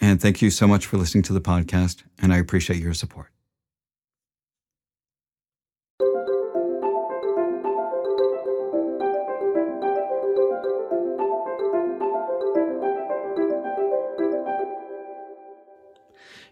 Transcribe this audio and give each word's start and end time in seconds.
and 0.00 0.20
thank 0.20 0.40
you 0.42 0.50
so 0.50 0.66
much 0.66 0.86
for 0.86 0.96
listening 0.96 1.22
to 1.24 1.32
the 1.32 1.40
podcast, 1.40 2.02
and 2.20 2.32
I 2.32 2.38
appreciate 2.38 2.80
your 2.80 2.94
support. 2.94 3.28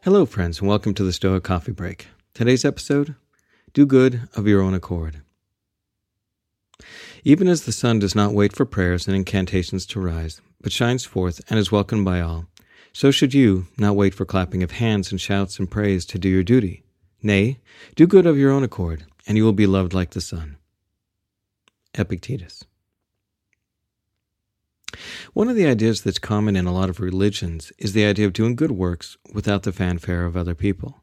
Hello, 0.02 0.24
friends, 0.24 0.60
and 0.60 0.68
welcome 0.68 0.94
to 0.94 1.02
the 1.02 1.12
Stoic 1.12 1.42
Coffee 1.42 1.72
Break. 1.72 2.06
Today's 2.32 2.64
episode 2.64 3.16
Do 3.72 3.84
good 3.84 4.28
of 4.36 4.46
your 4.46 4.62
own 4.62 4.72
accord. 4.72 5.20
Even 7.24 7.48
as 7.48 7.64
the 7.64 7.72
sun 7.72 7.98
does 7.98 8.14
not 8.14 8.32
wait 8.32 8.54
for 8.54 8.64
prayers 8.64 9.08
and 9.08 9.16
incantations 9.16 9.84
to 9.86 9.98
rise, 9.98 10.40
but 10.60 10.70
shines 10.70 11.04
forth 11.04 11.40
and 11.50 11.58
is 11.58 11.72
welcomed 11.72 12.04
by 12.04 12.20
all, 12.20 12.46
so 12.96 13.10
should 13.10 13.34
you 13.34 13.66
not 13.76 13.94
wait 13.94 14.14
for 14.14 14.24
clapping 14.24 14.62
of 14.62 14.70
hands 14.70 15.10
and 15.10 15.20
shouts 15.20 15.58
and 15.58 15.70
praise 15.70 16.06
to 16.06 16.18
do 16.18 16.30
your 16.30 16.42
duty. 16.42 16.82
Nay, 17.22 17.58
do 17.94 18.06
good 18.06 18.24
of 18.24 18.38
your 18.38 18.50
own 18.50 18.62
accord, 18.62 19.04
and 19.26 19.36
you 19.36 19.44
will 19.44 19.52
be 19.52 19.66
loved 19.66 19.92
like 19.92 20.12
the 20.12 20.20
sun. 20.22 20.56
Epictetus. 21.92 22.64
One 25.34 25.50
of 25.50 25.56
the 25.56 25.66
ideas 25.66 26.00
that's 26.00 26.18
common 26.18 26.56
in 26.56 26.64
a 26.64 26.72
lot 26.72 26.88
of 26.88 26.98
religions 26.98 27.70
is 27.76 27.92
the 27.92 28.06
idea 28.06 28.24
of 28.24 28.32
doing 28.32 28.56
good 28.56 28.70
works 28.70 29.18
without 29.30 29.64
the 29.64 29.72
fanfare 29.72 30.24
of 30.24 30.34
other 30.34 30.54
people. 30.54 31.02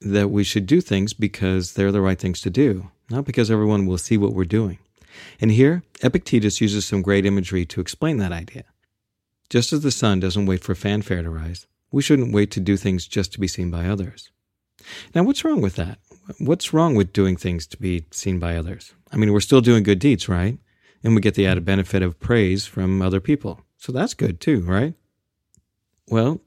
That 0.00 0.30
we 0.30 0.44
should 0.44 0.66
do 0.66 0.80
things 0.80 1.12
because 1.12 1.72
they're 1.72 1.90
the 1.90 2.00
right 2.00 2.20
things 2.20 2.40
to 2.42 2.48
do, 2.48 2.92
not 3.10 3.24
because 3.24 3.50
everyone 3.50 3.86
will 3.86 3.98
see 3.98 4.16
what 4.16 4.34
we're 4.34 4.44
doing. 4.44 4.78
And 5.40 5.50
here, 5.50 5.82
Epictetus 6.00 6.60
uses 6.60 6.86
some 6.86 7.02
great 7.02 7.26
imagery 7.26 7.66
to 7.66 7.80
explain 7.80 8.18
that 8.18 8.30
idea. 8.30 8.62
Just 9.50 9.72
as 9.72 9.82
the 9.82 9.90
sun 9.90 10.20
doesn't 10.20 10.46
wait 10.46 10.64
for 10.64 10.74
fanfare 10.74 11.22
to 11.22 11.30
rise, 11.30 11.66
we 11.92 12.02
shouldn't 12.02 12.32
wait 12.32 12.50
to 12.52 12.60
do 12.60 12.76
things 12.76 13.06
just 13.06 13.32
to 13.32 13.40
be 13.40 13.48
seen 13.48 13.70
by 13.70 13.86
others. 13.86 14.30
Now, 15.14 15.24
what's 15.24 15.44
wrong 15.44 15.60
with 15.60 15.76
that? 15.76 15.98
What's 16.38 16.72
wrong 16.72 16.94
with 16.94 17.12
doing 17.12 17.36
things 17.36 17.66
to 17.66 17.76
be 17.76 18.06
seen 18.12 18.38
by 18.38 18.56
others? 18.56 18.94
I 19.12 19.16
mean, 19.16 19.32
we're 19.32 19.40
still 19.40 19.60
doing 19.60 19.82
good 19.82 19.98
deeds, 19.98 20.28
right? 20.28 20.58
and 21.02 21.14
we 21.14 21.20
get 21.20 21.34
the 21.34 21.46
added 21.46 21.64
benefit 21.64 22.02
of 22.02 22.20
praise 22.20 22.66
from 22.66 23.02
other 23.02 23.20
people. 23.20 23.62
So 23.78 23.92
that's 23.92 24.14
good 24.14 24.40
too, 24.40 24.60
right? 24.60 24.94
Well, 26.08 26.40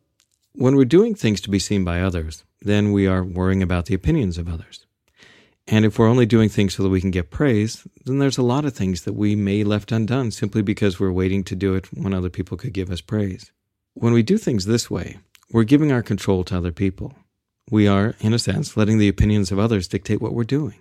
when 0.53 0.75
we're 0.75 0.85
doing 0.85 1.15
things 1.15 1.41
to 1.41 1.49
be 1.49 1.59
seen 1.59 1.83
by 1.83 2.01
others, 2.01 2.43
then 2.61 2.91
we 2.91 3.07
are 3.07 3.23
worrying 3.23 3.63
about 3.63 3.85
the 3.85 3.95
opinions 3.95 4.37
of 4.37 4.47
others. 4.47 4.85
And 5.67 5.85
if 5.85 5.97
we're 5.97 6.09
only 6.09 6.25
doing 6.25 6.49
things 6.49 6.75
so 6.75 6.83
that 6.83 6.89
we 6.89 6.99
can 6.99 7.11
get 7.11 7.31
praise, 7.31 7.87
then 8.05 8.19
there's 8.19 8.37
a 8.37 8.43
lot 8.43 8.65
of 8.65 8.73
things 8.73 9.03
that 9.03 9.13
we 9.13 9.35
may 9.35 9.63
left 9.63 9.91
undone 9.91 10.31
simply 10.31 10.61
because 10.61 10.99
we're 10.99 11.11
waiting 11.11 11.43
to 11.45 11.55
do 11.55 11.73
it 11.73 11.87
when 11.93 12.13
other 12.13 12.29
people 12.29 12.57
could 12.57 12.73
give 12.73 12.91
us 12.91 13.01
praise. 13.01 13.51
When 13.93 14.11
we 14.13 14.23
do 14.23 14.37
things 14.37 14.65
this 14.65 14.91
way, 14.91 15.19
we're 15.51 15.63
giving 15.63 15.91
our 15.91 16.03
control 16.03 16.43
to 16.45 16.57
other 16.57 16.71
people. 16.71 17.15
We 17.71 17.87
are, 17.87 18.15
in 18.19 18.33
a 18.33 18.39
sense, 18.39 18.75
letting 18.75 18.97
the 18.97 19.07
opinions 19.07 19.51
of 19.51 19.59
others 19.59 19.87
dictate 19.87 20.21
what 20.21 20.33
we're 20.33 20.43
doing. 20.43 20.79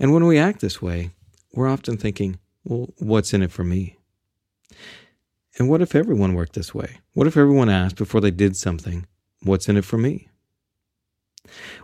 And 0.00 0.12
when 0.12 0.26
we 0.26 0.38
act 0.38 0.60
this 0.60 0.82
way, 0.82 1.10
we're 1.52 1.68
often 1.68 1.96
thinking, 1.96 2.38
well, 2.64 2.88
what's 2.98 3.32
in 3.32 3.42
it 3.42 3.52
for 3.52 3.64
me? 3.64 3.98
And 5.58 5.68
what 5.68 5.80
if 5.80 5.94
everyone 5.94 6.34
worked 6.34 6.54
this 6.54 6.74
way? 6.74 6.98
What 7.14 7.26
if 7.26 7.36
everyone 7.36 7.70
asked 7.70 7.96
before 7.96 8.20
they 8.20 8.30
did 8.30 8.56
something, 8.56 9.06
what's 9.42 9.68
in 9.68 9.76
it 9.76 9.84
for 9.84 9.96
me? 9.96 10.28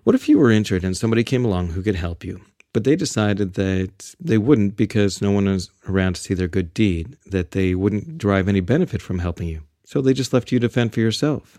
What 0.05 0.15
if 0.15 0.29
you 0.29 0.39
were 0.39 0.51
injured 0.51 0.85
and 0.85 0.97
somebody 0.97 1.25
came 1.25 1.45
along 1.45 1.69
who 1.69 1.83
could 1.83 1.97
help 1.97 2.25
you, 2.25 2.41
but 2.73 2.85
they 2.85 2.97
decided 2.97 3.55
that 3.55 4.15
they 4.19 4.39
wouldn't 4.39 4.77
because 4.77 5.21
no 5.21 5.31
one 5.31 5.47
was 5.47 5.71
around 5.89 6.15
to 6.15 6.21
see 6.21 6.35
their 6.35 6.49
good 6.49 6.73
deed, 6.73 7.17
that 7.27 7.51
they 7.51 7.75
wouldn't 7.75 8.19
derive 8.19 8.49
any 8.49 8.61
benefit 8.61 9.03
from 9.03 9.19
helping 9.19 9.49
you, 9.49 9.63
so 9.85 10.01
they 10.01 10.15
just 10.15 10.33
left 10.33 10.53
you 10.53 10.59
to 10.59 10.69
fend 10.69 10.93
for 10.93 11.01
yourself? 11.01 11.59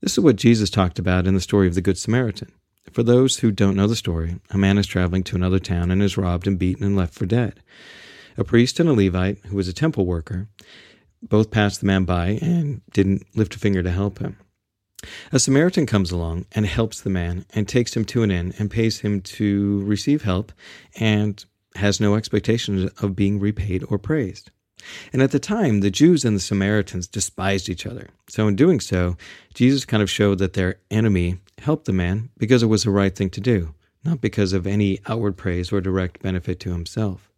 This 0.00 0.12
is 0.12 0.20
what 0.20 0.36
Jesus 0.36 0.70
talked 0.70 0.98
about 0.98 1.26
in 1.26 1.34
the 1.34 1.40
story 1.40 1.66
of 1.66 1.74
the 1.74 1.80
Good 1.80 1.98
Samaritan. 1.98 2.52
For 2.92 3.02
those 3.02 3.38
who 3.38 3.50
don't 3.50 3.76
know 3.76 3.88
the 3.88 3.96
story, 3.96 4.36
a 4.50 4.56
man 4.58 4.78
is 4.78 4.86
traveling 4.86 5.24
to 5.24 5.36
another 5.36 5.58
town 5.58 5.90
and 5.90 6.00
is 6.02 6.16
robbed 6.16 6.46
and 6.46 6.58
beaten 6.58 6.84
and 6.84 6.96
left 6.96 7.14
for 7.14 7.26
dead. 7.26 7.60
A 8.36 8.44
priest 8.44 8.78
and 8.78 8.88
a 8.88 8.92
Levite, 8.92 9.38
who 9.46 9.56
was 9.56 9.66
a 9.66 9.72
temple 9.72 10.06
worker, 10.06 10.48
both 11.20 11.50
passed 11.50 11.80
the 11.80 11.86
man 11.86 12.04
by 12.04 12.38
and 12.40 12.80
didn't 12.92 13.26
lift 13.34 13.56
a 13.56 13.58
finger 13.58 13.82
to 13.82 13.90
help 13.90 14.20
him. 14.20 14.36
A 15.32 15.38
Samaritan 15.38 15.86
comes 15.86 16.10
along 16.10 16.46
and 16.52 16.66
helps 16.66 17.00
the 17.00 17.10
man 17.10 17.44
and 17.54 17.68
takes 17.68 17.96
him 17.96 18.04
to 18.06 18.22
an 18.22 18.30
inn 18.30 18.52
and 18.58 18.70
pays 18.70 19.00
him 19.00 19.20
to 19.20 19.84
receive 19.84 20.22
help 20.22 20.52
and 20.98 21.44
has 21.76 22.00
no 22.00 22.16
expectation 22.16 22.90
of 23.00 23.14
being 23.14 23.38
repaid 23.38 23.84
or 23.88 23.98
praised. 23.98 24.50
And 25.12 25.22
at 25.22 25.30
the 25.30 25.38
time, 25.38 25.80
the 25.80 25.90
Jews 25.90 26.24
and 26.24 26.36
the 26.36 26.40
Samaritans 26.40 27.06
despised 27.06 27.68
each 27.68 27.86
other. 27.86 28.08
So, 28.28 28.48
in 28.48 28.56
doing 28.56 28.80
so, 28.80 29.16
Jesus 29.54 29.84
kind 29.84 30.02
of 30.02 30.10
showed 30.10 30.38
that 30.38 30.52
their 30.52 30.76
enemy 30.90 31.38
helped 31.58 31.86
the 31.86 31.92
man 31.92 32.30
because 32.38 32.62
it 32.62 32.66
was 32.66 32.84
the 32.84 32.90
right 32.90 33.14
thing 33.14 33.30
to 33.30 33.40
do, 33.40 33.74
not 34.04 34.20
because 34.20 34.52
of 34.52 34.66
any 34.66 35.00
outward 35.06 35.36
praise 35.36 35.72
or 35.72 35.80
direct 35.80 36.22
benefit 36.22 36.60
to 36.60 36.72
himself. 36.72 37.30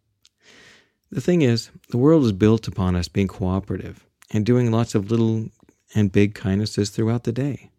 The 1.11 1.21
thing 1.21 1.41
is, 1.41 1.71
the 1.89 1.97
world 1.97 2.23
is 2.23 2.31
built 2.31 2.67
upon 2.67 2.95
us 2.95 3.07
being 3.07 3.27
cooperative 3.27 4.05
and 4.31 4.45
doing 4.45 4.71
lots 4.71 4.95
of 4.95 5.11
little 5.11 5.49
and 5.93 6.11
big 6.11 6.35
kindnesses 6.35 6.89
throughout 6.89 7.23
the 7.23 7.31
day. 7.31 7.71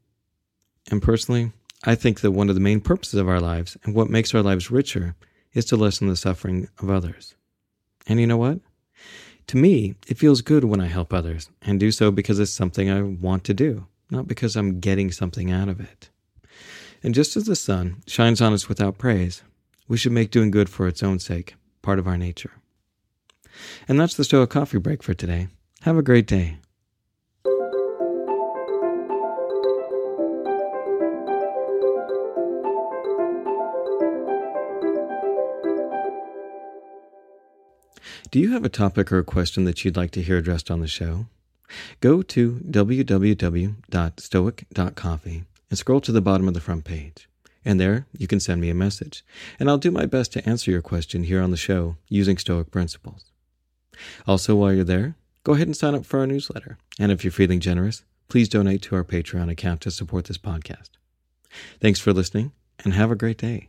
And 0.90 1.02
personally, 1.02 1.52
I 1.84 1.94
think 1.94 2.20
that 2.20 2.32
one 2.32 2.48
of 2.48 2.54
the 2.54 2.60
main 2.60 2.80
purposes 2.80 3.18
of 3.18 3.28
our 3.28 3.40
lives 3.40 3.76
and 3.84 3.94
what 3.94 4.10
makes 4.10 4.34
our 4.34 4.42
lives 4.42 4.70
richer 4.70 5.14
is 5.52 5.64
to 5.66 5.76
lessen 5.76 6.08
the 6.08 6.16
suffering 6.16 6.68
of 6.78 6.90
others. 6.90 7.34
And 8.06 8.20
you 8.20 8.26
know 8.26 8.36
what? 8.36 8.60
To 9.48 9.56
me, 9.56 9.96
it 10.06 10.18
feels 10.18 10.40
good 10.40 10.64
when 10.64 10.80
I 10.80 10.86
help 10.86 11.12
others 11.12 11.50
and 11.62 11.80
do 11.80 11.90
so 11.90 12.10
because 12.10 12.38
it's 12.38 12.52
something 12.52 12.90
I 12.90 13.02
want 13.02 13.44
to 13.44 13.54
do, 13.54 13.86
not 14.10 14.28
because 14.28 14.56
I'm 14.56 14.80
getting 14.80 15.10
something 15.10 15.50
out 15.50 15.68
of 15.68 15.80
it. 15.80 16.08
And 17.02 17.14
just 17.14 17.36
as 17.36 17.46
the 17.46 17.56
sun 17.56 18.02
shines 18.06 18.40
on 18.40 18.52
us 18.52 18.68
without 18.68 18.98
praise, 18.98 19.42
we 19.88 19.96
should 19.96 20.12
make 20.12 20.30
doing 20.30 20.50
good 20.50 20.68
for 20.68 20.86
its 20.86 21.02
own 21.02 21.18
sake 21.18 21.56
part 21.82 21.98
of 21.98 22.06
our 22.06 22.16
nature. 22.16 22.52
And 23.88 23.98
that's 23.98 24.14
the 24.14 24.24
Stoic 24.24 24.50
Coffee 24.50 24.78
Break 24.78 25.02
for 25.02 25.14
today. 25.14 25.48
Have 25.82 25.98
a 25.98 26.02
great 26.02 26.26
day. 26.26 26.58
Do 38.32 38.40
you 38.40 38.50
have 38.52 38.64
a 38.64 38.70
topic 38.70 39.12
or 39.12 39.18
a 39.18 39.24
question 39.24 39.64
that 39.64 39.84
you'd 39.84 39.98
like 39.98 40.10
to 40.12 40.22
hear 40.22 40.38
addressed 40.38 40.70
on 40.70 40.80
the 40.80 40.88
show? 40.88 41.26
Go 42.00 42.22
to 42.22 42.60
www.stoic.coffee 42.66 45.44
and 45.68 45.78
scroll 45.78 46.00
to 46.00 46.12
the 46.12 46.22
bottom 46.22 46.48
of 46.48 46.54
the 46.54 46.60
front 46.60 46.84
page. 46.84 47.28
And 47.62 47.78
there 47.78 48.06
you 48.16 48.26
can 48.26 48.40
send 48.40 48.62
me 48.62 48.70
a 48.70 48.74
message, 48.74 49.22
and 49.60 49.68
I'll 49.68 49.76
do 49.76 49.90
my 49.90 50.06
best 50.06 50.32
to 50.32 50.48
answer 50.48 50.70
your 50.70 50.80
question 50.80 51.24
here 51.24 51.42
on 51.42 51.50
the 51.50 51.58
show 51.58 51.98
using 52.08 52.38
Stoic 52.38 52.70
principles. 52.70 53.26
Also, 54.26 54.56
while 54.56 54.72
you're 54.72 54.82
there, 54.82 55.14
go 55.44 55.52
ahead 55.52 55.68
and 55.68 55.76
sign 55.76 55.94
up 55.94 56.06
for 56.06 56.20
our 56.20 56.26
newsletter. 56.26 56.78
And 56.98 57.12
if 57.12 57.24
you're 57.24 57.32
feeling 57.32 57.60
generous, 57.60 58.02
please 58.28 58.48
donate 58.48 58.80
to 58.84 58.94
our 58.94 59.04
Patreon 59.04 59.50
account 59.50 59.82
to 59.82 59.90
support 59.90 60.24
this 60.24 60.38
podcast. 60.38 60.88
Thanks 61.82 62.00
for 62.00 62.14
listening 62.14 62.52
and 62.82 62.94
have 62.94 63.10
a 63.10 63.14
great 63.14 63.36
day. 63.36 63.68